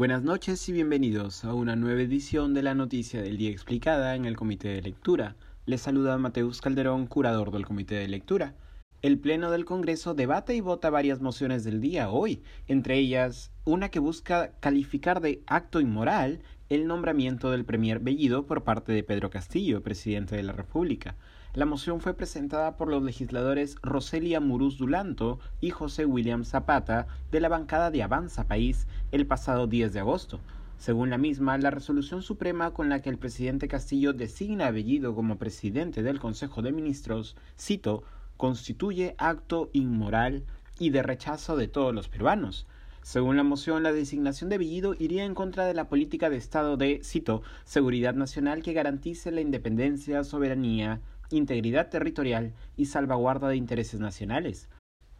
[0.00, 4.24] Buenas noches y bienvenidos a una nueva edición de la Noticia del Día Explicada en
[4.24, 5.36] el Comité de Lectura.
[5.66, 8.54] Les saluda Mateus Calderón, curador del Comité de Lectura.
[9.02, 13.90] El Pleno del Congreso debate y vota varias mociones del día hoy, entre ellas una
[13.90, 16.40] que busca calificar de acto inmoral
[16.70, 21.16] el nombramiento del Premier Bellido por parte de Pedro Castillo, presidente de la República.
[21.52, 27.40] La moción fue presentada por los legisladores Roselia Muruz Dulanto y José William Zapata de
[27.40, 30.38] la bancada de Avanza País el pasado 10 de agosto.
[30.78, 35.12] Según la misma, la resolución suprema con la que el presidente Castillo designa a Bellido
[35.16, 38.04] como presidente del Consejo de Ministros, cito,
[38.36, 40.44] constituye acto inmoral
[40.78, 42.68] y de rechazo de todos los peruanos.
[43.02, 46.76] Según la moción, la designación de Bellido iría en contra de la política de Estado
[46.76, 51.00] de, cito, seguridad nacional que garantice la independencia, soberanía,
[51.30, 54.68] integridad territorial y salvaguarda de intereses nacionales.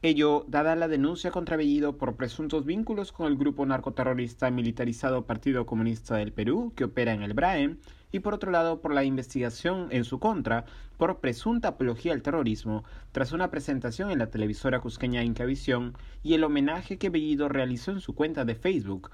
[0.00, 5.66] Ello, dada la denuncia contra Bellido por presuntos vínculos con el grupo narcoterrorista militarizado Partido
[5.66, 7.78] Comunista del Perú, que opera en el BRAE,
[8.12, 10.66] y por otro lado por la investigación en su contra
[10.98, 16.44] por presunta apología al terrorismo, tras una presentación en la televisora cusqueña Incavisión y el
[16.44, 19.10] homenaje que Bellido realizó en su cuenta de Facebook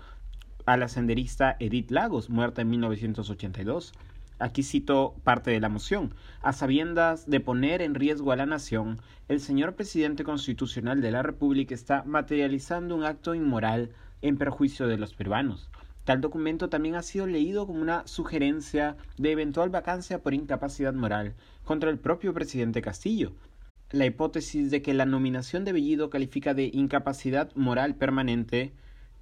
[0.67, 3.93] a la senderista Edith Lagos, muerta en 1982.
[4.39, 6.13] Aquí cito parte de la moción.
[6.43, 11.23] A sabiendas de poner en riesgo a la nación, el señor presidente constitucional de la
[11.23, 13.91] República está materializando un acto inmoral
[14.23, 15.71] en perjuicio de los peruanos.
[16.05, 21.35] Tal documento también ha sido leído como una sugerencia de eventual vacancia por incapacidad moral
[21.65, 23.33] contra el propio presidente Castillo.
[23.91, 28.73] La hipótesis de que la nominación de Bellido califica de incapacidad moral permanente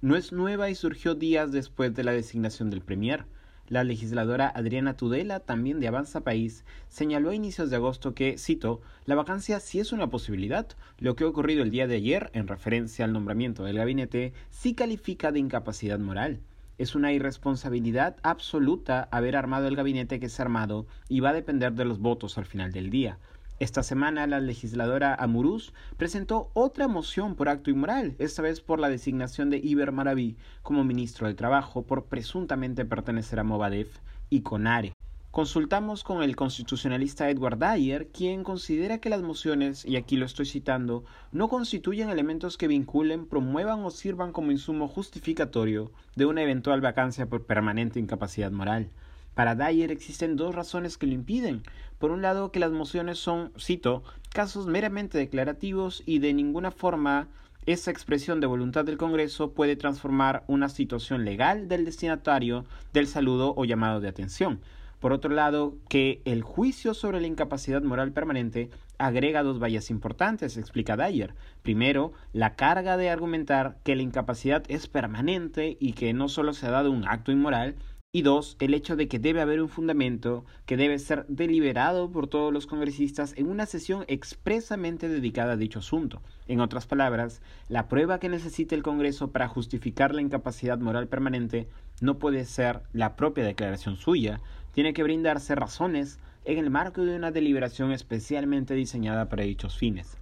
[0.01, 3.25] no es nueva y surgió días después de la designación del Premier.
[3.69, 8.81] La legisladora Adriana Tudela, también de Avanza País, señaló a inicios de agosto que, cito,
[9.05, 10.67] la vacancia sí es una posibilidad.
[10.99, 14.73] Lo que ha ocurrido el día de ayer, en referencia al nombramiento del gabinete, sí
[14.73, 16.41] califica de incapacidad moral.
[16.77, 21.33] Es una irresponsabilidad absoluta haber armado el gabinete que se ha armado y va a
[21.33, 23.17] depender de los votos al final del día.
[23.59, 28.89] Esta semana la legisladora Amuruz presentó otra moción por acto inmoral, esta vez por la
[28.89, 33.99] designación de Iber Maraví como ministro de Trabajo por presuntamente pertenecer a Movadef
[34.31, 34.93] y CONARE.
[35.29, 40.45] Consultamos con el constitucionalista Edward Dyer, quien considera que las mociones, y aquí lo estoy
[40.45, 46.81] citando, no constituyen elementos que vinculen, promuevan o sirvan como insumo justificatorio de una eventual
[46.81, 48.89] vacancia por permanente incapacidad moral.
[49.35, 51.63] Para Dyer existen dos razones que lo impiden.
[51.99, 57.27] Por un lado, que las mociones son, cito, casos meramente declarativos y de ninguna forma
[57.65, 63.53] esa expresión de voluntad del Congreso puede transformar una situación legal del destinatario del saludo
[63.55, 64.59] o llamado de atención.
[64.99, 70.55] Por otro lado, que el juicio sobre la incapacidad moral permanente agrega dos vallas importantes,
[70.55, 71.35] explica Dyer.
[71.61, 76.67] Primero, la carga de argumentar que la incapacidad es permanente y que no solo se
[76.67, 77.75] ha dado un acto inmoral,
[78.15, 82.27] y dos, el hecho de que debe haber un fundamento que debe ser deliberado por
[82.27, 86.21] todos los congresistas en una sesión expresamente dedicada a dicho asunto.
[86.47, 91.67] En otras palabras, la prueba que necesita el Congreso para justificar la incapacidad moral permanente
[92.01, 94.41] no puede ser la propia declaración suya,
[94.73, 100.17] tiene que brindarse razones en el marco de una deliberación especialmente diseñada para dichos fines.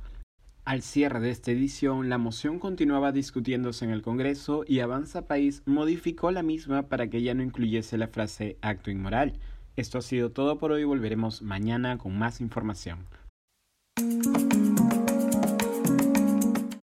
[0.72, 5.64] Al cierre de esta edición, la moción continuaba discutiéndose en el Congreso y Avanza País
[5.66, 9.34] modificó la misma para que ya no incluyese la frase acto inmoral.
[9.76, 13.00] Esto ha sido todo por hoy, volveremos mañana con más información.